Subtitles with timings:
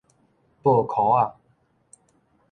[0.63, 1.35] 報箍仔